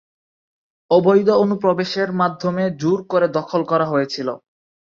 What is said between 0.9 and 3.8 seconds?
অবৈধ অনুপ্রবেশের মাধ্যমে জোর করে দখল